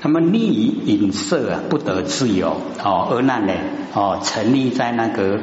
[0.00, 0.40] 那么逆
[0.86, 3.52] 隐色啊，不得自由哦，阿难呢
[3.94, 5.40] 哦，沉溺在那个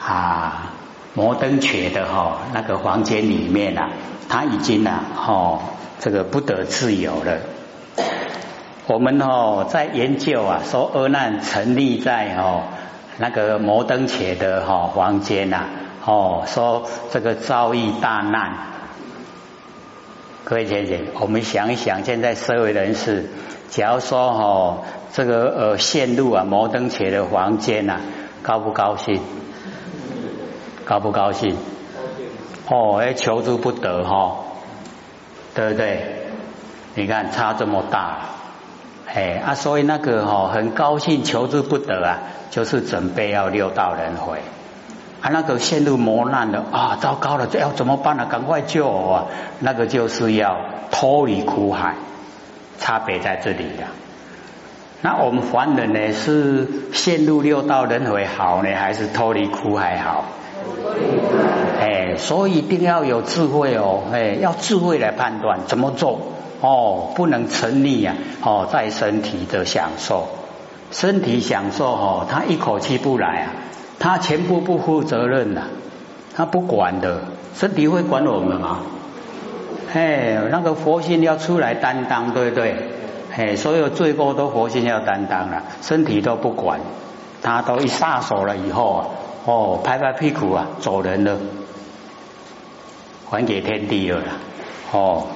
[0.00, 0.72] 啊
[1.14, 3.90] 摩登伽的哈那个房间里面啊，
[4.28, 5.60] 他已经啊哦
[5.98, 7.38] 这个不得自由了。
[8.86, 12.62] 我们哦在研究啊，说阿难沉溺在哦
[13.18, 15.64] 那个摩登伽的哈房间呐，
[16.04, 18.52] 哦说这个遭遇大难。
[20.44, 23.28] 各位姐姐，我们想一想，现在社会人士，
[23.70, 24.78] 假如说哦，
[25.12, 28.00] 这个呃陷入啊摩登伽的房间呐，
[28.42, 29.20] 高不高兴？
[30.84, 31.56] 高不高兴？
[32.68, 34.36] 哦，哎，求之不得哈，
[35.54, 36.26] 对不对？
[36.94, 38.18] 你看差这么大，
[39.06, 42.18] 哎啊，所以那个哈很高兴求之不得啊，
[42.50, 44.38] 就是准备要六道轮回。
[45.20, 48.26] 啊，那个陷入磨难的啊，糟糕了，这要怎么办呢？
[48.30, 49.14] 赶快救我！
[49.14, 49.26] 啊！
[49.60, 50.56] 那个就是要
[50.90, 51.96] 脱离苦海，
[52.78, 53.88] 差别在这里呀。
[55.02, 60.24] 那我们凡人呢，是陷入六道轮回好呢，还是脱离苦海好？
[61.80, 66.20] 哎，所以一定要有智慧哦，哎，要智慧来判断怎么做
[66.60, 70.28] 哦，不能沉溺啊，哦，在身体的享受，
[70.90, 73.52] 身体享受哦，他一口气不来啊。
[73.98, 75.62] 他全部不负责任的，
[76.34, 77.20] 他不管的，
[77.54, 78.80] 身体会管我们吗？
[79.96, 82.76] 哎，那个佛性要出来担当，对不对？
[83.34, 86.78] 哎，所有罪过都佛性要担当了，身体都不管，
[87.40, 89.06] 他都一撒手了以后啊，
[89.46, 91.38] 哦，拍拍屁股啊，走人了，
[93.30, 94.22] 还给天地了，
[94.92, 95.26] 哦，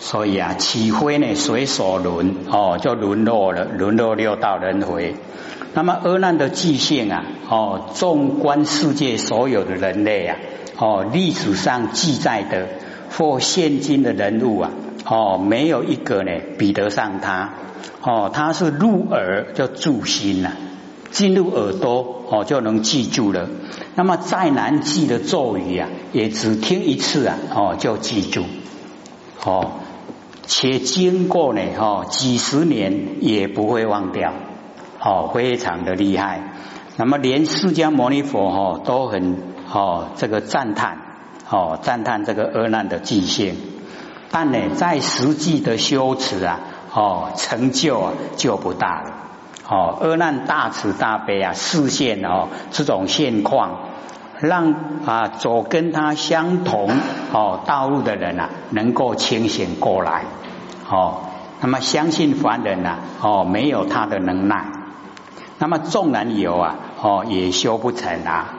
[0.00, 5.14] 所以啊，起灰呢随所轮，哦，就沦落了，沦落六道轮回。
[5.74, 10.36] 那么阿难的记性啊，哦，纵观世界所有的人类啊，
[10.78, 12.66] 哦，历史上记载的
[13.16, 14.70] 或现今的人物啊，
[15.04, 17.52] 哦，没有一个呢比得上他，
[18.02, 20.52] 哦，他是入耳就住心了，
[21.10, 23.48] 进入耳朵哦就能记住了。
[23.94, 28.44] 那么再难记的咒语啊，也只听一次啊，哦就记住，
[29.44, 29.72] 哦，
[30.52, 34.32] 且经过呢，哦几十年也不会忘掉。
[35.00, 36.42] 哦，非常的厉害。
[36.96, 39.38] 那么连释迦牟尼佛哦都很
[39.72, 40.98] 哦这个赞叹
[41.48, 43.54] 哦赞叹这个阿难的记性，
[44.32, 46.60] 但呢在实际的修持啊
[46.92, 49.14] 哦成就啊就不大了。
[49.68, 53.89] 哦阿难大慈大悲啊视现哦这种现况，
[54.40, 54.74] 让
[55.06, 56.90] 啊走跟他相同
[57.32, 60.24] 哦道路的人啊能够清醒过来。
[60.88, 61.18] 哦，
[61.60, 64.64] 那么相信凡人呐哦没有他的能耐。
[65.58, 68.54] 那么纵然有啊，哦，也修不成啊，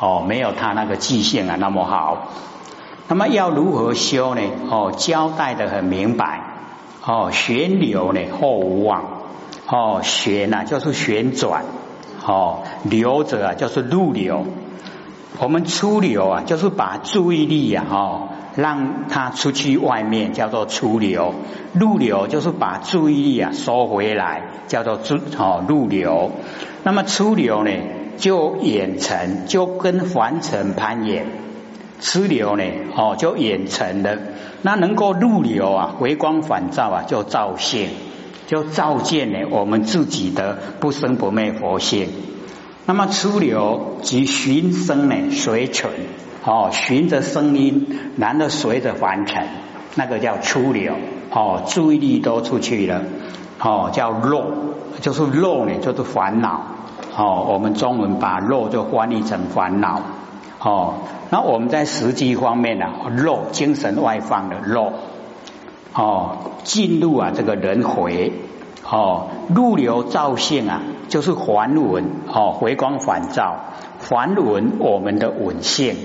[0.00, 2.28] 哦，没有他那个记性啊那么好。
[3.08, 4.40] 那么要如何修呢？
[4.70, 6.40] 哦，交代的很明白。
[7.04, 9.04] 哦，旋流呢，后无望。
[9.68, 11.66] 哦，旋啊，就是旋转。
[12.26, 14.46] 哦，流者啊，就是入流。
[15.38, 21.34] 我们出流啊，就是把注意力啊，哦，让它出去外面，叫做出流；
[21.74, 26.30] 入流就是把注意力啊收回来，叫做出哦入流。
[26.84, 27.70] 那么出流呢，
[28.16, 31.24] 就远程，就跟凡尘攀岩；
[32.00, 32.64] 出流呢，
[32.96, 34.18] 哦就远程的。
[34.62, 37.90] 那能够入流啊，回光返照啊，就照现，
[38.46, 42.08] 就照见呢我们自己的不生不灭佛性。
[42.86, 45.90] 那么出流即寻声呢随尘。
[46.48, 49.48] 哦，循着声音，然后随着凡尘，
[49.96, 50.94] 那个叫出流。
[51.32, 53.02] 哦，注意力都出去了。
[53.60, 54.52] 哦，叫漏，
[55.00, 56.62] 就是漏呢，就是烦恼。
[57.16, 60.00] 哦，我们中文把漏就翻译成烦恼。
[60.60, 60.94] 哦，
[61.30, 62.86] 那我们在实际方面呢，
[63.24, 64.92] 漏精神外放的漏。
[65.94, 68.32] 哦，进入啊这个轮回。
[68.88, 72.04] 哦，入流照性啊，就是还文。
[72.32, 73.56] 哦，回光返照，
[73.98, 75.96] 还文我们的稳性。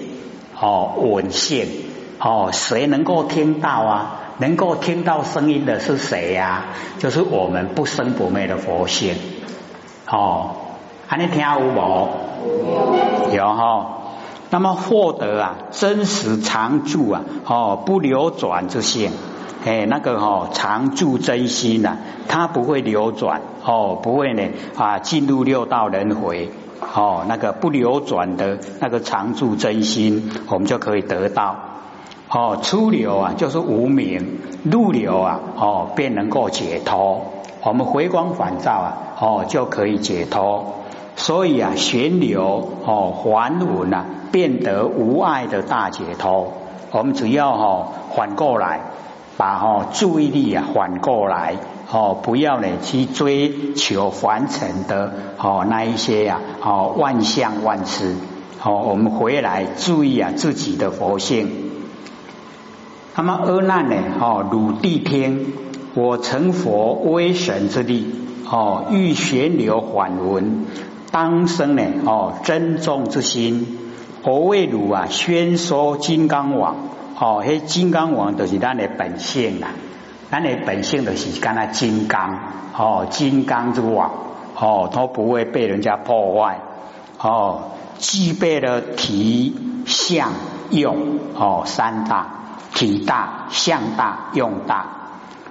[0.60, 1.68] 哦，稳性
[2.20, 4.18] 哦，谁能够听到啊？
[4.40, 6.66] 能够听到声音的是谁呀？
[6.98, 9.16] 就是我们不生不灭的佛性。
[10.10, 10.56] 哦，
[11.08, 12.08] 还能听无无？
[13.36, 13.98] 有哈。
[14.50, 19.12] 那么获得啊，真实常住啊，哦，不流转之性。
[19.66, 21.98] 哎，那个哦，常住真心呐，
[22.28, 24.44] 它不会流转哦，不会呢
[24.76, 26.50] 啊，进入六道轮回。
[26.96, 31.56] 哦，那个不流转的那个常住真心，我们就可以得到。
[32.28, 34.24] 哦，出流啊，就是无名；
[34.64, 37.22] 入流啊，哦，便能够解脱。
[37.64, 40.74] 我们回光返照啊，哦，就可以解脱。
[41.16, 46.52] 所以啊，旋流哦，还稳啊，变得无碍的大解脱。
[46.92, 48.82] 我们只要哈反过来，
[49.42, 51.56] 把哦注意力啊反过来
[51.92, 58.14] 哦，不要呢去追求凡尘的哦那一些呀哦万象万事
[58.64, 61.72] 哦，我们回来注意啊自己的佛性。
[63.16, 65.54] 那么阿难呢哦，汝谛听，
[65.96, 68.14] 我成佛威神之力
[68.48, 70.68] 哦，欲玄流缓闻，
[71.10, 73.80] 当生呢哦珍重之心。
[74.24, 75.08] 何为汝啊？
[75.10, 76.76] 宣说金刚网，
[77.24, 79.68] 哦，迄金刚网就是咱的本性啦，
[80.32, 82.40] 咱的本性就是干那金刚，
[82.76, 84.12] 哦，金刚之王，
[84.56, 86.58] 哦，都不会被人家破坏，
[87.20, 90.32] 哦，具备了体、相、
[90.72, 92.26] 用，哦，三大，
[92.74, 94.88] 体大、相大、用大，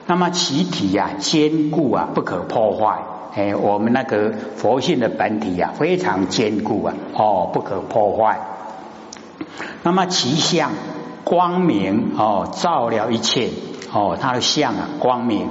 [0.09, 2.99] 那么其体啊坚固啊，不可破坏，
[3.37, 8.41] 哎，我们那个佛性的本体啊，非常坚固啊，哦，不可破坏。
[9.85, 10.73] 那么其相
[11.25, 13.49] 光明哦，照了一切
[13.93, 15.49] 哦，它的相啊光明，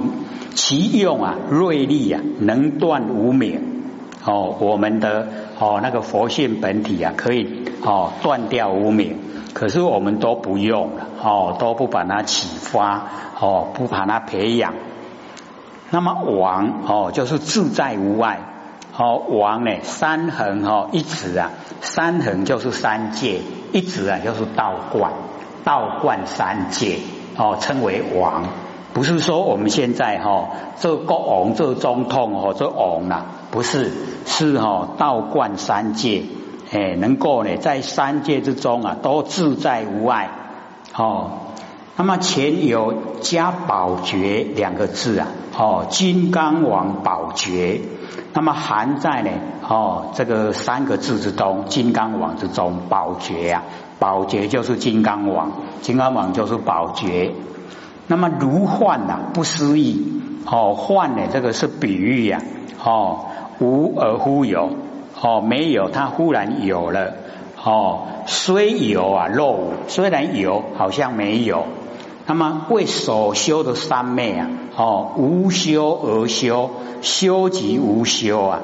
[0.54, 3.82] 其用啊锐利啊，能断无明
[4.24, 5.28] 哦，我们的
[5.58, 9.16] 哦那个佛性本体啊，可以哦断掉无明，
[9.54, 13.06] 可是我们都不用了哦，都不把它启发
[13.40, 14.74] 哦，不把它培养。
[15.90, 18.40] 那么王哦，就是自在无碍。
[18.96, 19.70] 哦，王呢？
[19.82, 23.40] 三横哦，一指啊，三横就是三界，
[23.72, 25.12] 一指啊就是道观，
[25.64, 26.98] 道观三界
[27.36, 28.44] 哦，称为王。
[28.92, 33.92] 不是说我们现在哈做国王、做总统哦，做王啦，不是，
[34.26, 36.24] 是哈道观三界，
[36.72, 40.30] 哎，能够呢在三界之中啊，都自在无碍。
[40.96, 41.30] 哦，
[41.96, 47.80] 那么前有加宝觉两个字啊，哦，金刚王宝觉。
[48.32, 49.30] 那么含在呢？
[49.68, 53.62] 哦，这个三个字之中，金刚王之中，宝觉啊，
[54.00, 55.52] 宝觉就是金刚网，
[55.82, 57.32] 金刚网就是宝觉。
[58.08, 62.42] 那么如幻呐，不思议哦，幻呢，这个是比喻呀，
[62.82, 63.26] 哦，
[63.60, 64.70] 无而忽有，
[65.20, 67.12] 哦，没有，它忽然有了，
[67.62, 71.64] 哦，虽有啊，若无，虽然有，好像没有。
[72.26, 76.70] 那么为所修的三昧啊，哦，无修而修，
[77.02, 78.60] 修即无修啊，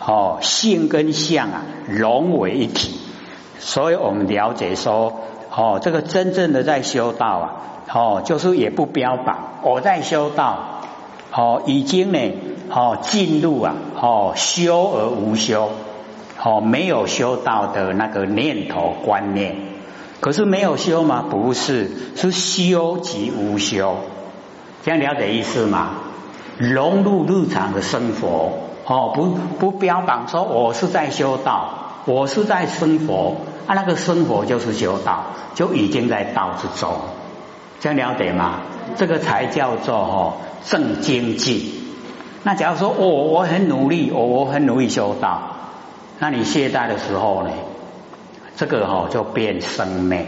[0.00, 3.00] 哦，性跟相啊融为一体，
[3.58, 5.20] 所以我们了解说，
[5.54, 7.52] 哦，这个真正的在修道啊，
[7.92, 10.80] 哦，就是也不标榜我在修道，
[11.32, 12.18] 哦，已经呢，
[12.70, 15.70] 哦，进入啊，哦，修而无修，
[16.42, 19.56] 哦，没有修道的那个念头观念。
[20.20, 21.24] 可是没有修吗？
[21.30, 23.96] 不是，是修即无修，
[24.82, 25.90] 这样了解意思吗？
[26.56, 28.52] 融入日常的生活，
[28.86, 29.26] 哦，不
[29.58, 31.75] 不标榜说我是在修道，
[32.06, 33.36] 我是在生活，
[33.66, 35.24] 啊，那个生活就是修道，
[35.54, 36.94] 就已经在道之中，
[37.80, 38.60] 这样了解吗？
[38.96, 41.72] 这个才叫做哦正精进。
[42.44, 45.56] 那假如说我我很努力，我我很努力修道，
[46.20, 47.50] 那你懈怠的时候呢？
[48.54, 50.24] 这个哈就变生灭，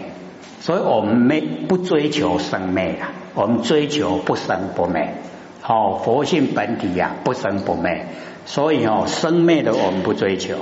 [0.60, 5.14] 所以我们没不追求生灭啊，我们追求不生不灭。
[5.60, 8.06] 好，佛性本体呀，不生不灭，
[8.46, 10.56] 所以哦，生灭的我们不追求。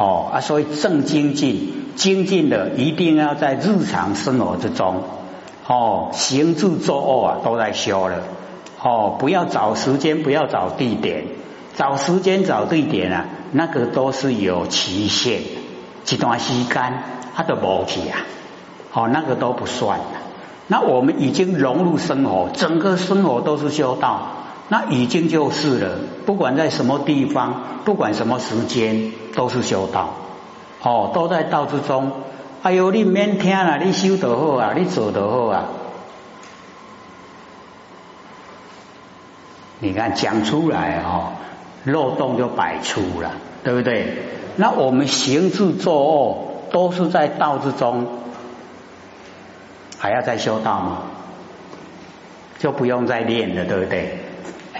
[0.00, 5.02] 哦啊，所以正精进，精进的一定要在日常生活之中，
[5.66, 8.22] 哦，行住坐卧啊都在修了。
[8.82, 11.26] 哦，不要找时间，不要找地点，
[11.76, 15.42] 找时间找地点啊，那个都是有期限。
[16.08, 17.02] 一段时间，
[17.36, 18.24] 他都无去啊，
[18.94, 20.00] 哦，那个都不算。
[20.66, 24.28] 那我们已经融入生活，整个生活都是修道，
[24.70, 25.98] 那已经就是了。
[26.24, 30.14] 不管在什么地方，不管什么时间，都是修道。
[30.80, 32.12] 哦，都在道之中。
[32.62, 35.64] 哎呦，你免听啦，你修得好啊，你做得好啊。
[39.80, 41.32] 你看讲出来哦，
[41.84, 43.32] 漏洞就百出了，
[43.64, 44.22] 对不对？
[44.56, 48.06] 那我们行住坐卧都是在道之中，
[49.98, 50.98] 还要再修道吗？
[52.58, 54.19] 就不用再练了，对不对？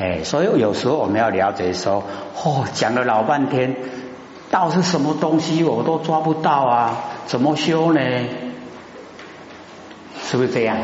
[0.00, 2.02] 哎，所以有时候我们要了解说，
[2.42, 3.76] 哦，讲了老半天，
[4.50, 8.00] 道是什么东西，我都抓不到啊，怎么修呢？
[10.24, 10.78] 是不是这样？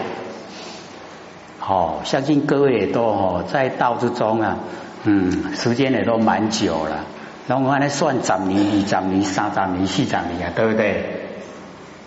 [1.66, 4.58] 哦，相信各位也都哦，在道之中啊，
[5.04, 7.06] 嗯，时间也都蛮久了。
[7.48, 11.22] 然后我来算十年、二十年、三十年、四十年啊，对不对？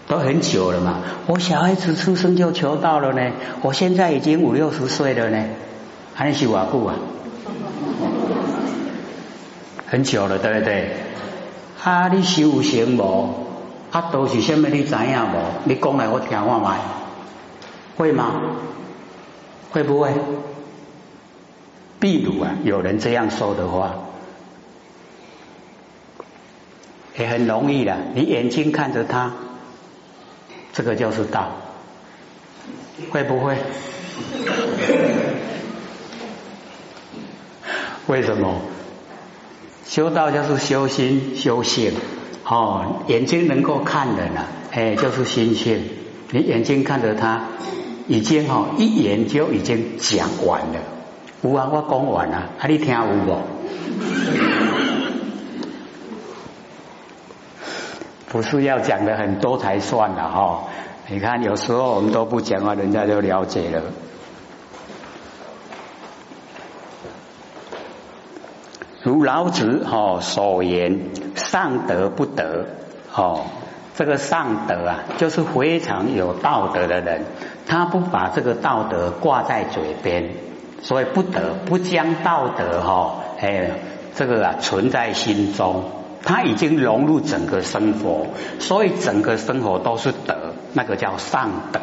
[0.07, 0.99] 都很久了嘛。
[1.25, 3.31] 我小孩子出生就求道了呢，
[3.63, 5.43] 我现在已经五六十岁了呢，
[6.19, 6.95] 还是瓦固啊？
[9.87, 10.91] 很久了，对不对？
[11.81, 13.47] 啊，你修行无？
[13.91, 14.67] 啊，都是什么？
[14.67, 15.37] 你知影无？
[15.63, 16.77] 你讲来我听我买，
[17.95, 18.41] 会吗？
[19.71, 20.11] 会不会？
[22.01, 23.95] 秘鲁啊，有人这样说的话，
[27.17, 27.95] 也很容易的。
[28.13, 29.31] 你眼睛看着他，
[30.73, 31.47] 这个就是道，
[33.09, 33.55] 会不会？
[38.07, 38.61] 为什么？
[39.85, 41.93] 修道就是修心修性
[42.45, 45.83] 哦，眼睛能够看的呢，哎，就是心性。
[46.31, 47.41] 你眼睛看着他，
[48.07, 50.79] 已经哦一眼就已经讲完了。
[51.41, 53.37] 有啊，我讲完啊，啊你听有无？
[58.31, 60.65] 不是要讲的很多才算的哈。
[61.07, 63.81] 你看有时候我们都不讲话，人家就了解了。
[69.09, 70.99] 如老子哈所言，
[71.33, 72.67] 上德不德
[73.11, 73.41] 哦，
[73.95, 77.25] 这个上德啊，就是非常有道德的人，
[77.65, 80.29] 他不把这个道德挂在嘴边，
[80.83, 83.71] 所以不得不将道德哈哎
[84.13, 85.85] 这个啊存在心中，
[86.21, 88.27] 他已经融入整个生活，
[88.59, 91.79] 所以整个生活都是德，那个叫上德，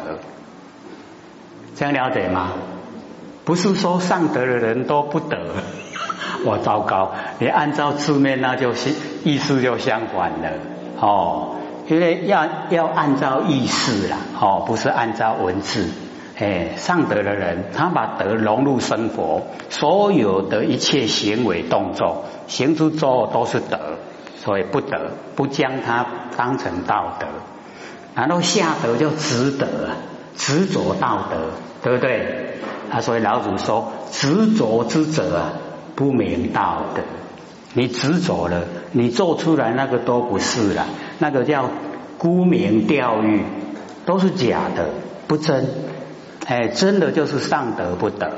[1.75, 2.53] 这样了解吗？
[3.43, 5.37] 不是说上德的人都不得。
[6.45, 7.11] 我糟糕！
[7.39, 8.91] 你按照字面，那就是
[9.23, 10.49] 意思就相反了
[10.99, 11.55] 哦。
[11.87, 15.87] 因为要要按照意思啦，哦，不是按照文字。
[16.39, 23.97] 哎，上德的人，他把德融入生活，所有的一切行为动作，行出作都是德，
[24.35, 26.05] 所以不得，不将它
[26.35, 27.25] 当成道德。
[28.13, 29.67] 然后下德就执德，
[30.35, 31.37] 执着道德，
[31.81, 32.59] 对不对？
[32.91, 35.53] 啊，所以老祖说，执着之者啊。
[35.97, 37.01] 不明道的，
[37.73, 40.85] 你执着了，你做出来那个都不是了，
[41.17, 41.71] 那个叫
[42.19, 43.41] 沽名钓誉，
[44.05, 44.91] 都是假的，
[45.27, 45.67] 不真。
[46.45, 48.33] 哎，真的就是上德不得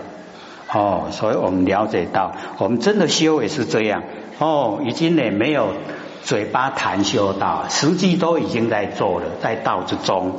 [0.73, 1.09] 哦。
[1.11, 4.03] 所以我们了解到，我们真的修也是这样
[4.39, 5.73] 哦，已经呢没有
[6.23, 10.31] 嘴巴谈修道，实际都已经在做了，在道之中。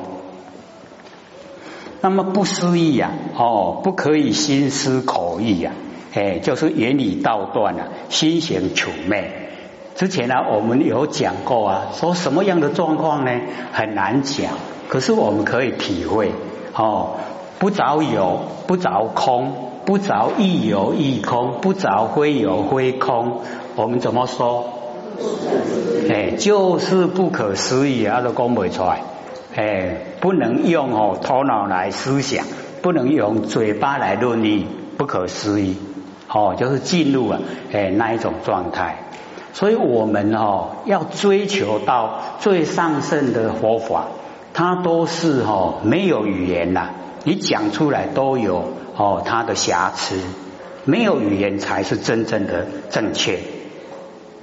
[2.00, 5.72] 那么不思议呀，哦，不可以心思口意呀。
[6.12, 9.30] 哎，就是言语道断了，心行处昧。
[9.94, 13.30] 之前呢，我们有讲过啊，说什么样的状况呢？
[13.72, 14.52] 很难讲，
[14.88, 16.32] 可是我们可以体会
[16.74, 17.16] 哦。
[17.58, 19.52] 不着有，不着空，
[19.84, 23.42] 不着亦有亦空，不着非有非空。
[23.76, 24.64] 我们怎么说？
[26.08, 29.02] 哎，就是不可思议啊，都讲不出来。
[29.54, 32.46] 哎，不能用哦头脑来思想，
[32.80, 35.76] 不能用嘴巴来论理，不可思议。
[36.32, 37.40] 哦，就是进入啊，
[37.72, 38.98] 哎那一种状态，
[39.52, 44.06] 所以我们哦要追求到最上圣的佛法，
[44.54, 46.90] 它都是哦没有语言呐，
[47.24, 48.62] 你讲出来都有
[48.96, 50.20] 哦它的瑕疵，
[50.84, 53.40] 没有语言才是真正的正确。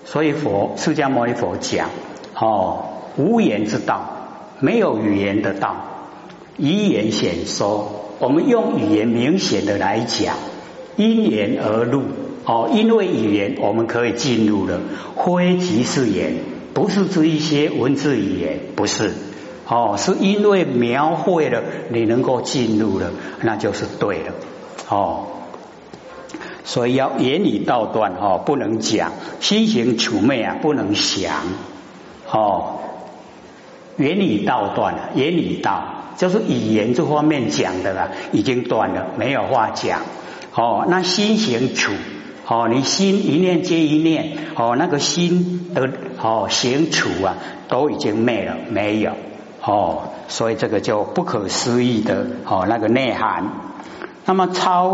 [0.04, 1.90] 所以佛释迦牟尼佛讲
[2.36, 2.84] 哦
[3.16, 4.02] 无言之道，
[4.60, 5.76] 没有语言的道，
[6.58, 7.90] 以言显说，
[8.20, 10.36] 我们用语言明显的来讲。
[10.98, 12.04] 因言而入
[12.44, 14.82] 哦，因为语言我们可以进入了，
[15.16, 16.34] 非即是言，
[16.74, 19.14] 不是指一些文字语言，不是
[19.68, 23.12] 哦，是因为描绘了你能够进入了，
[23.42, 24.34] 那就是对了
[24.90, 25.28] 哦。
[26.64, 31.34] 所以要言语道断哦，不能讲；心行处昧啊，不能想
[32.30, 32.80] 哦。
[33.98, 40.02] 言语道断了，言语道就是语言这方面讲的啦，已经断了，没有话讲。
[40.60, 41.92] 哦，那心行处，
[42.48, 45.88] 哦，你心一念接一念，哦，那个心的
[46.20, 47.38] 哦行处啊，
[47.68, 49.12] 都已经灭了，没有
[49.62, 53.52] 哦，所以这个就不可思议的哦那个内涵。
[54.26, 54.88] 那么超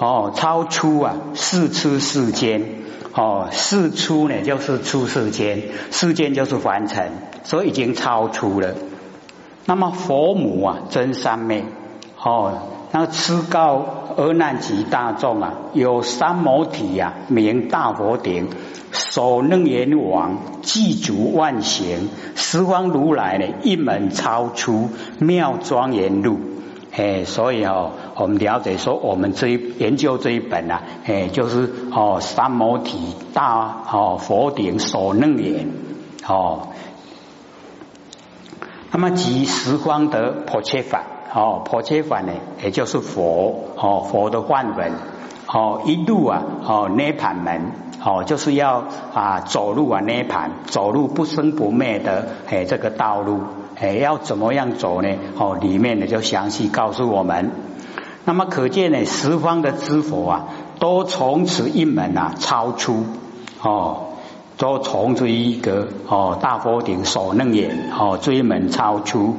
[0.00, 2.82] 哦超出啊世出世间
[3.14, 7.12] 哦世出呢就是出世间，世间就是凡尘，
[7.44, 8.74] 所以已经超出了。
[9.64, 11.64] 那么佛母啊真三昧
[12.20, 12.58] 哦。
[12.96, 13.84] 那个持告
[14.16, 18.48] 阿难及大众啊，有三摩体呀，名大佛顶，
[18.92, 26.38] 首楞严王，具足万行，十方如来呢，一门超出妙庄严路。
[26.96, 35.66] 哎，所以哦，我们了解说，我们这一研究这一本啊，哎，就是哦，三摩体大哦佛顶首楞严
[36.28, 36.68] 哦，
[38.92, 41.02] 那么即十方得破切法。
[41.34, 44.92] 哦，破切法呢，也就是佛哦，佛的梵文
[45.52, 47.72] 哦，一路啊哦，涅盘门
[48.04, 53.40] 哦，就是要啊走路啊涅盘，走路不生不灭的哎这个道路
[53.74, 55.08] 哎要怎么样走呢？
[55.36, 57.50] 哦，里面呢就详细告诉我们。
[58.24, 60.44] 那么可见呢，十方的知佛啊，
[60.78, 63.04] 都从此一门啊超出
[63.60, 64.04] 哦，
[64.56, 69.34] 都从这一个哦大佛顶所能眼哦追门超出。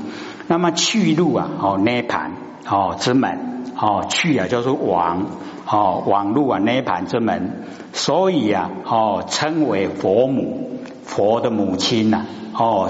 [0.47, 2.33] 那么去路啊哦涅盘
[2.69, 5.25] 哦之门哦去啊就是往
[5.67, 12.89] 哦往路啊涅盘之门，所以啊哦称为佛母佛的母亲呐哦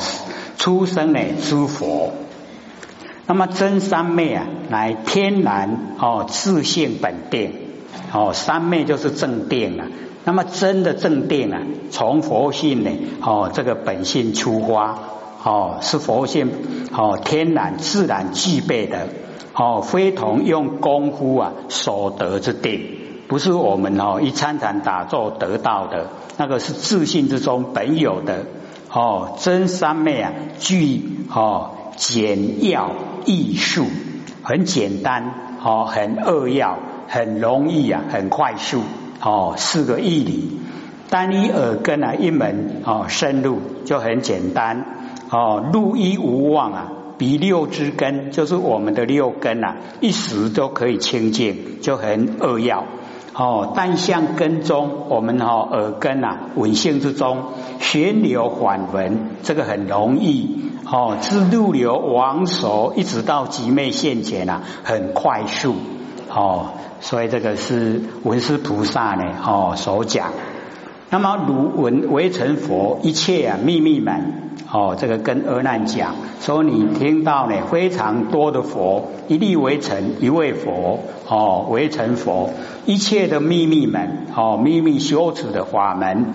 [0.57, 1.19] 出生呢
[1.50, 2.12] 诸佛。
[3.27, 7.53] 那么真三昧啊，乃天然哦自性本定
[8.13, 9.88] 哦，三昧就是正定啊。
[10.25, 15.00] 那么真的正定啊，从佛性呢哦这个本性出发
[15.45, 16.51] 哦，是佛性
[16.91, 19.07] 哦天然自然具备的
[19.53, 22.81] 哦，非同用功夫啊所得之定，
[23.27, 28.47] 不是我们哦一参禅打坐得到的，那个是自信之中本有的
[28.91, 29.35] 哦。
[29.39, 31.01] 真三昧啊，具
[31.33, 32.91] 哦简要。
[33.27, 33.87] 艺术
[34.43, 38.83] 很简单哦，很扼要，很容易啊，很快速
[39.19, 40.59] 哦，四个义理，
[41.09, 44.85] 单一耳根啊，一门哦，深入就很简单
[45.29, 52.86] 哦，入一无妄啊，比六之根就是我们的六根啊，一时都可以清净，就很扼要
[53.34, 53.74] 哦。
[53.75, 57.44] 但向根中，我们哈耳根啊，稳性之中，
[57.79, 60.63] 旋流缓闻，这个很容易。
[60.88, 65.74] 哦，自入流往所一直到极昧现前啊，很快速
[66.29, 70.29] 哦，所以这个是文殊菩萨呢哦所讲。
[71.10, 74.44] 那么如闻为成佛，一切啊秘密门
[74.75, 82.50] 哦，这个跟阿难讲，说你听到呢非常多的佛，一粒为成一位佛哦，为成佛，
[82.86, 86.34] 一切的秘密门哦，秘密修持的法门。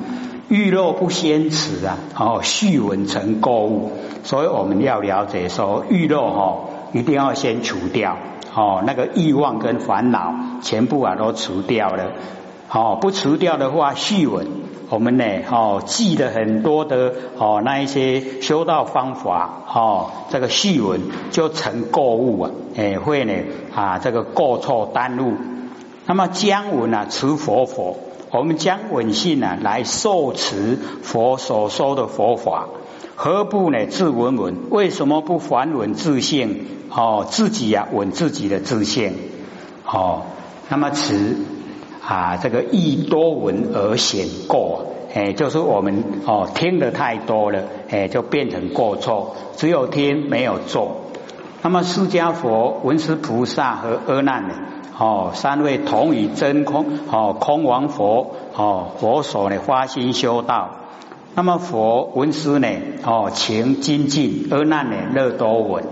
[0.49, 3.93] 欲肉不先持啊，哦，续文成购物，
[4.23, 6.61] 所以我们要了解说，欲肉哈
[6.95, 8.17] 一定要先除掉，
[8.55, 12.13] 哦，那个欲望跟烦恼全部啊都除掉了，
[12.73, 14.47] 哦，不除掉的话，续文
[14.91, 21.00] 我们呢，哦，记了很多的哦那一些修道方法，哦，这个序文
[21.31, 23.33] 就成购物啊，哎，会呢
[23.73, 25.35] 啊这个过错耽误，
[26.07, 28.00] 那么将文啊持佛佛。
[28.33, 32.67] 我们将稳性呢来受持佛所说的佛法，
[33.15, 34.57] 何不呢自稳稳？
[34.71, 36.67] 为什么不还稳自性？
[36.91, 39.15] 哦，自己呀稳自己的自性。
[39.87, 40.23] 哦，
[40.69, 41.37] 那么持
[42.11, 49.37] 啊这个意多闻而显过，哎，就是我们哦听的太多了，哎，就变成过错。
[49.55, 51.03] 只有听没有做。
[51.63, 54.55] 那么释迦佛、文殊菩萨和阿难呢？
[54.99, 60.71] 哦，三位同与真空哦，空王佛哦，佛所呢发心修道。
[61.37, 62.67] 那么佛文殊呢
[63.05, 65.85] 哦，情精进，阿难呢乐多闻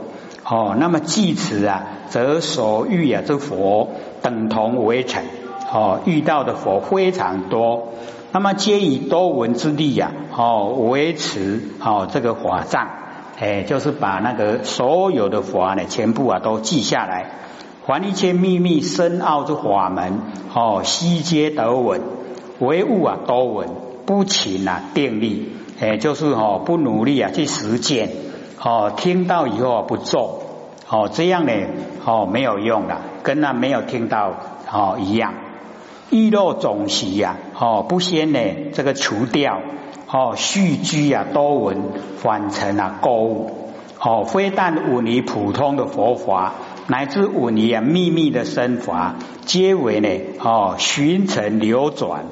[0.44, 0.74] 哦。
[0.76, 5.22] 那么即此啊，则所欲啊这佛等同为成
[5.70, 7.92] 哦，遇到的佛非常多。
[8.30, 12.88] 那么皆以多闻之力呀哦，维持哦这个法藏，
[13.38, 17.30] 哎，就是把那个所有的法呢，全部啊都记下来。
[17.86, 20.20] 还一切秘密深奥之法门，
[20.54, 22.02] 哦，悉皆得闻，
[22.58, 23.68] 唯物啊多闻，
[24.04, 28.10] 不勤啊定力，哎，就是哦不努力啊去实践，
[28.62, 30.42] 哦听到以后不做，
[30.90, 31.52] 哦这样呢，
[32.04, 34.34] 哦没有用的，跟那没有听到
[34.70, 35.32] 哦一样。
[36.10, 38.40] 欲落总习呀，哦不先呢
[38.72, 39.60] 这个除掉，
[40.10, 41.76] 哦续居啊多闻，
[42.16, 43.50] 反成啊购物，
[44.00, 46.54] 哦非但闻于普通的佛法。
[46.90, 50.08] 乃至五年秘密的身法，皆为呢
[50.40, 52.24] 哦寻尘流转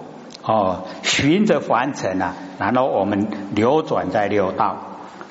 [0.42, 4.78] 哦循着凡尘啊，然后我们流转在六道，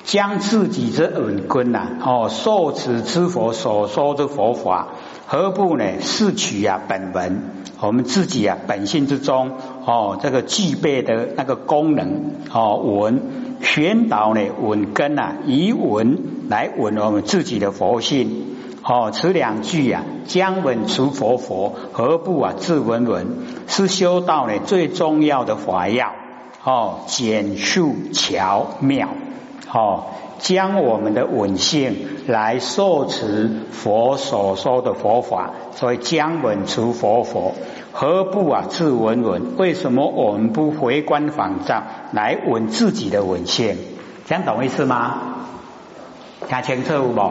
[0.04, 4.90] 将自己之耳根呐哦受持之佛所说的佛法，
[5.26, 7.42] 何不呢视取啊本文？
[7.80, 9.50] 我们自己啊本性之中
[9.84, 13.20] 哦这个具备的那个功能哦稳
[13.60, 18.54] 宣导呢稳根呐，以稳来稳我们自己的佛性。
[18.82, 23.26] 哦，此两句呀，将稳除佛佛，何不啊自稳稳？
[23.66, 26.12] 是修道呢最重要的法要。
[26.62, 29.08] 哦，简述巧妙。
[29.72, 30.04] 哦，
[30.38, 31.96] 将我们的稳性
[32.26, 37.54] 来受持佛所说的佛法，所以将稳除佛佛，
[37.92, 39.56] 何不啊自稳稳？
[39.56, 43.76] 为什么我们不回观反照来稳自己的稳性？
[44.26, 45.18] 这样懂意思吗？
[46.48, 47.30] 听清楚不？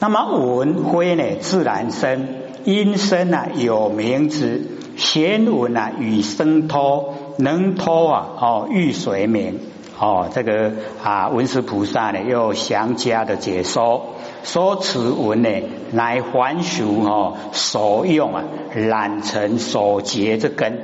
[0.00, 1.24] 那么文灰呢？
[1.40, 2.28] 自然生，
[2.64, 4.78] 因生啊有名之。
[4.96, 9.60] 贤文啊与生托，能托啊哦遇水名
[9.98, 10.28] 哦。
[10.32, 14.14] 这个啊文殊菩萨呢又详加的解说。
[14.44, 15.50] 说此文呢，
[15.90, 20.78] 乃还俗哦所用啊，染成所结这根，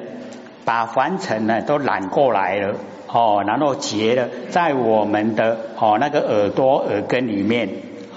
[0.65, 2.75] 把凡尘呢都染过来了
[3.11, 7.69] 哦，然后结了在我们的哦那个耳朵耳根里面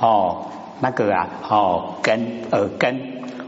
[0.01, 0.47] 哦
[0.81, 2.99] 那个啊哦根耳根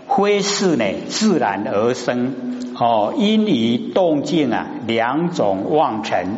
[0.07, 2.35] 灰是呢自然而生
[2.79, 6.38] 哦，因于动静啊两种妄尘。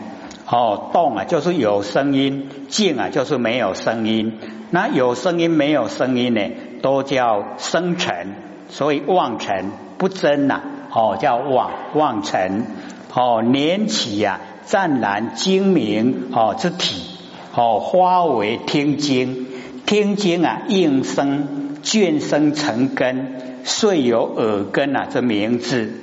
[0.51, 4.37] 哦，动啊就是有声音，静啊就是没有声音。
[4.69, 6.41] 那有声音没有声音呢，
[6.81, 8.35] 都叫生尘，
[8.67, 10.61] 所以妄尘不真呐。
[10.93, 12.65] 哦，叫妄妄尘。
[13.13, 17.01] 哦，年起呀，湛然精明哦之体。
[17.55, 19.47] 哦，花为听经，
[19.85, 25.93] 听经啊应声卷生成根，遂有耳根啊这名字。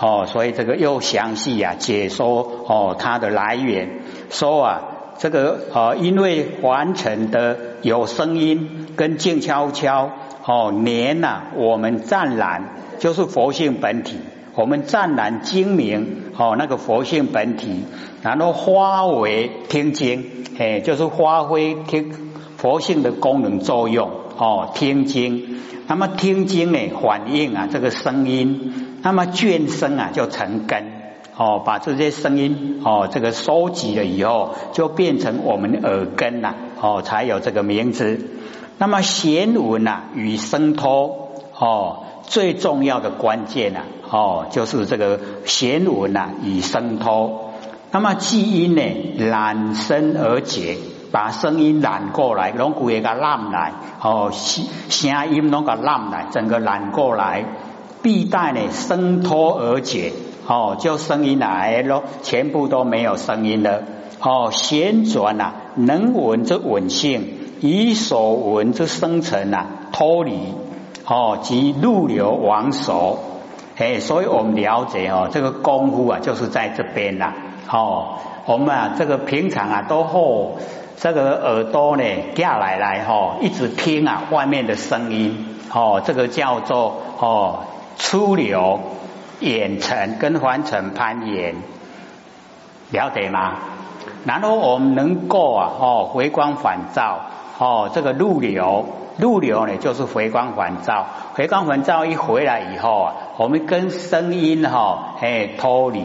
[0.00, 4.82] 哦，所以这个又详细啊解说哦它的来源，说啊
[5.18, 10.12] 这个呃因为完成的有声音跟静悄悄
[10.46, 14.18] 哦年呐我们湛然就是佛性本体，
[14.54, 17.82] 我们湛然精明哦那个佛性本体，
[18.22, 20.24] 然后发为听经，
[20.60, 22.14] 哎就是发挥听
[22.56, 25.58] 佛性的功能作用哦听经，
[25.88, 28.84] 那么听经呢反映啊这个声音。
[29.08, 30.84] 那么卷生啊，就成根
[31.34, 38.20] 哦，把这些声音哦，这个收集了以后，就变成我们耳根呐哦，才有这个名字。
[38.76, 47.54] 那么弦闻呐与声托哦，最重要的关键呐哦，就是这个弦闻呐与声托。
[47.90, 48.82] 那么基因呢
[49.16, 50.76] 染声而结，
[51.10, 57.46] 把声音染过来，拢古个染来哦，声音拢个染来，整个染过来。
[58.02, 60.12] 必带呢声脱而解
[60.46, 63.82] 哦，就声音来咯，全部都没有声音了
[64.20, 64.50] 哦。
[64.50, 67.28] 旋转呐，能闻之稳性，
[67.60, 70.38] 以所闻之生成呐脱离
[71.04, 73.18] 哦，即入流往手
[73.76, 77.34] 哎，所以我们了解哦，这个功夫啊，就是在这边啦
[77.70, 78.14] 哦。
[78.46, 80.56] 我们啊，这个平常啊，都后
[80.96, 87.58] 这个耳朵呢下来来哈，一直听啊外面的声音哦，这个叫做哦。
[87.98, 88.80] 出流、
[89.40, 91.56] 远程跟环程攀岩，
[92.90, 93.56] 了解吗？
[94.24, 97.20] 然后我们能够啊，哦，回光返照，
[97.58, 98.86] 哦，这个入流，
[99.18, 106.04] 入流呢就是回光返照，回光返照一回来以后啊，我们跟声音哈，哎脱离，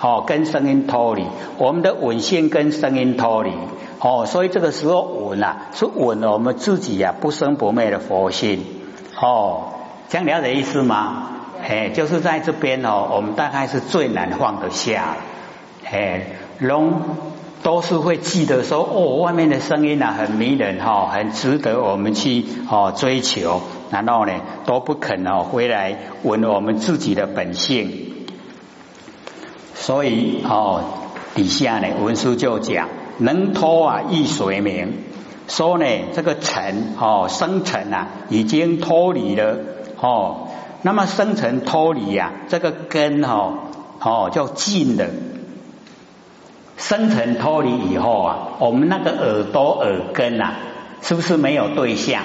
[0.00, 1.24] 哦，跟声音脱离，
[1.58, 3.52] 我们的稳性跟声音脱离，
[4.00, 8.64] 哦，所以这个时候稳啊，是稳了我们自己呀不生不灭的佛性，
[9.20, 9.70] 哦。
[10.14, 11.26] 这样了解意思吗？
[11.60, 15.16] 哎，就是在这边哦，我们大概是最难放得下。
[15.90, 16.26] 哎，
[16.60, 17.00] 龙
[17.64, 23.60] 都是会记得说，哦，外面的声音啊很迷人哈，很值得我们去哦追求。
[23.90, 28.28] 然后呢，都不肯哦回来闻我们自己的本性。
[29.74, 30.84] 所以哦，
[31.34, 34.92] 底下呢文书就讲，能脱啊易水明，
[35.48, 39.73] 说呢这个尘哦生尘啊已经脱离了。
[40.04, 40.48] 哦，
[40.82, 43.54] 那么生成脱离呀，这个根哈
[44.00, 45.06] 哦叫尽了。
[46.76, 50.52] 生成脱离以后啊，我们那个耳朵耳根呐，
[51.00, 52.22] 是不是没有对象？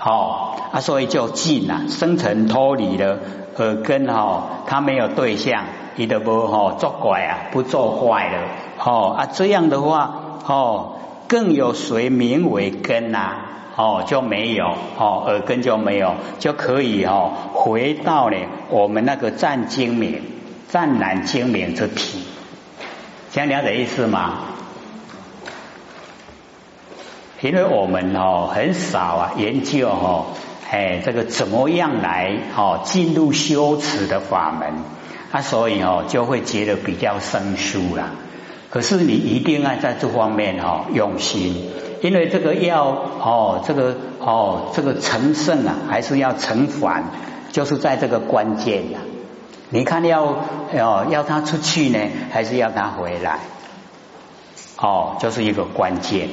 [0.00, 1.82] 哦啊，所以就尽了。
[1.88, 3.18] 生成脱离了
[3.58, 8.38] 耳根哈，它没有对象，你的不哈作怪啊，不做坏了。
[8.84, 10.14] 哦啊，这样的话
[10.46, 10.94] 哦，
[11.28, 13.36] 更有谁名为根呐？
[13.76, 18.36] 哦，就没有哦，耳根就没有，就可以哦，回到呢
[18.70, 20.20] 我们那个湛精明、
[20.68, 22.24] 湛然精明之体，
[23.30, 24.38] 这样了解意思吗？
[27.40, 30.26] 因为我们哦很少啊研究哦，
[30.68, 34.72] 哎，这个怎么样来哦进入修持的法门
[35.30, 38.10] 啊，所以哦就会觉得比较生疏了。
[38.70, 41.70] 可是你一定要在这方面哈用心。
[42.00, 47.02] 因为这个要哦，这个哦，这个成圣啊，还是要成凡，
[47.50, 49.00] 就是在这个关键呀。
[49.70, 50.22] 你看要
[50.72, 51.98] 哦，要他出去呢，
[52.30, 53.40] 还是要他回来？
[54.76, 56.28] 哦，就是一个关键。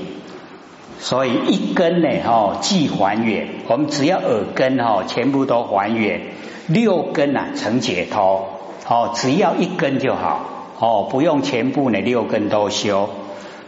[1.00, 6.22] 所以一根呢，哦，既还原，我们只要耳根哈，全部都还原，
[6.68, 8.50] 六根啊成解脱。
[8.88, 10.46] 哦，只要一根就好，
[10.80, 13.10] 哦，不用全部呢六根都修。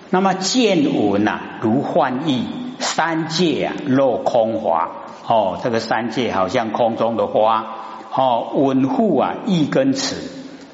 [0.10, 2.44] 那么见闻呐，如幻意；
[2.80, 4.90] 三界啊，若空华。
[5.28, 7.76] 哦，这个三界好像空中的花。
[8.14, 10.16] 哦，稳护啊，一根尺。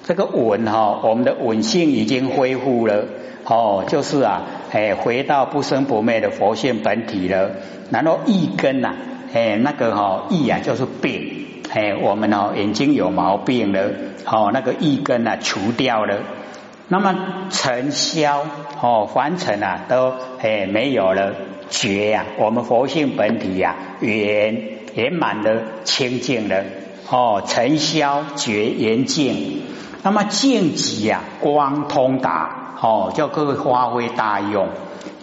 [0.04, 3.06] 这个稳哈，我们的稳性已经恢复了。
[3.46, 7.52] 哦，就是啊，哎，回到不生不灭的佛性本体了。
[7.90, 8.94] 然后一根呐，
[9.34, 13.90] 哎，那个哈意啊就是病，哎，我们哦眼睛有毛病了，
[14.26, 16.20] 哦，那个一根啊除掉了。
[16.88, 17.16] 那么
[17.50, 18.46] 尘消
[18.80, 21.34] 哦，凡尘啊都哎没有了，
[21.72, 24.56] 觉呀，我们佛性本体呀圆
[24.94, 26.64] 圆满的清净了
[27.10, 29.64] 哦，尘消觉圆净。
[30.04, 34.68] 那么净极呀，光通达哦，叫各位发挥大用。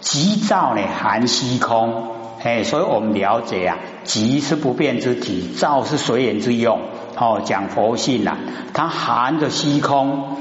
[0.01, 6.79] 极照呢，含虚空，哎，所以我们了解啊，即是不变之体，照是随缘之用。
[7.15, 8.37] 哦，讲佛性呐，
[8.73, 10.37] 它含着虚空，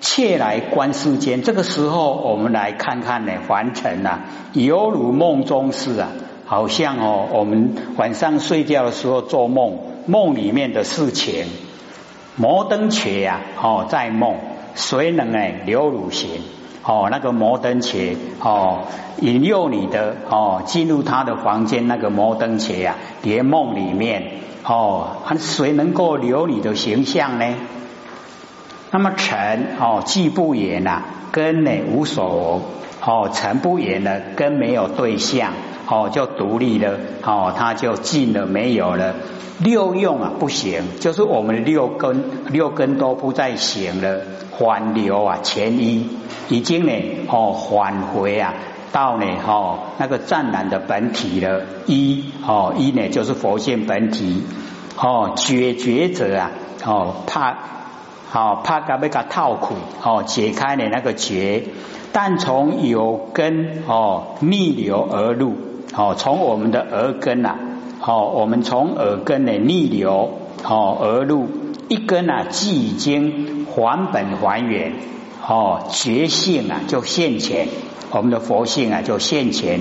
[0.00, 1.42] 切来观世间。
[1.42, 4.20] 这个时候，我们来看看呢，凡尘呐，
[4.52, 6.08] 犹如梦中事啊，
[6.44, 11.44] 好像哦，我们晚上睡觉的时候做梦，梦里面的事情。
[12.36, 14.34] 摩登伽呀，哦，在梦，
[14.74, 16.28] 谁能呢流乳行？
[16.84, 18.82] 哦，那个摩登伽，哦，
[19.20, 27.46] 引诱你的，哦，进入他的房间，那个摩登伽呀，连梦里面，哦，还谁能够留你的形象呢？
[28.90, 32.62] 那么尘，哦，既不言呐，根呢无所，
[33.04, 35.52] 哦，尘不言了，根没有对象。
[35.86, 39.14] 哦，就独立了，哦，它就尽了，没有了。
[39.58, 44.20] 六用啊，不行，就是我们六根，六根都不再行了。
[44.58, 46.08] 还流啊，前一
[46.48, 46.92] 已经呢，
[47.28, 48.54] 哦，返回啊，
[48.92, 51.62] 到呢，哦，那个湛蓝的本体了。
[51.86, 54.42] 一，哦，一呢，就是佛性本体。
[54.96, 56.50] 哦，解决者啊，
[56.84, 57.56] 哦，怕，
[58.30, 61.64] 好怕噶被噶套苦，哦，解开呢那个结，
[62.12, 65.54] 但从有根哦逆流而入。
[65.96, 67.56] 哦，从我们的耳根呐，
[68.00, 71.48] 哦，我们从耳根呢逆流哦而入
[71.88, 74.92] 一根啊，即已经还本还原
[75.46, 77.66] 哦，觉性啊就现前，
[78.12, 79.80] 我们的佛性啊就现前。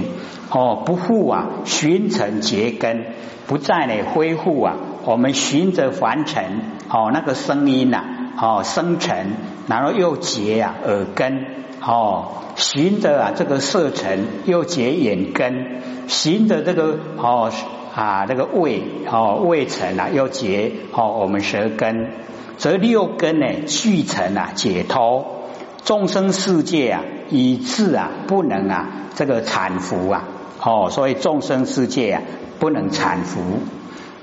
[0.50, 3.06] 哦，不复啊寻尘结根，
[3.48, 4.76] 不再呢恢复啊，
[5.06, 6.44] 我们寻着凡尘。
[6.90, 8.04] 哦那个声音呐
[8.40, 9.32] 哦生尘，
[9.68, 11.46] 然后又结啊耳根。
[11.82, 15.82] 哦，寻着啊这个色尘又结眼根。
[16.08, 17.52] 寻着这个哦
[17.96, 22.12] 啊，这个胃哦胃尘啊，又结哦我们舌根，
[22.58, 25.44] 则六根呢聚成啊解脱
[25.84, 30.24] 众生世界啊，以致啊不能啊这个产福啊
[30.62, 32.22] 哦，所以众生世界啊
[32.60, 33.42] 不能产福。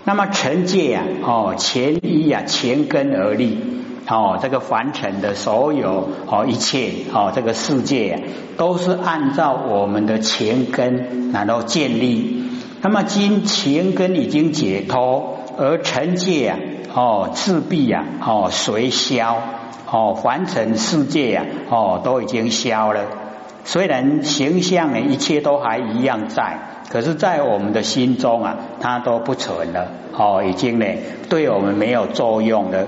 [0.05, 3.59] 那么成界啊哦前一啊前根而立。
[4.09, 8.21] 哦，这个凡尘的所有哦一切哦，这个世界
[8.57, 12.43] 都是按照我们的前根然后建立。
[12.83, 16.59] 那么今前根已经解脱，而尘界啊
[16.94, 19.37] 哦自闭啊哦随消
[19.90, 23.03] 哦凡尘世界呀哦都已经消了。
[23.64, 26.59] 虽然形象呢一切都还一样在，
[26.90, 30.87] 可是，在我们的心中啊，它都不存了哦，已经呢
[31.29, 32.87] 对我们没有作用了。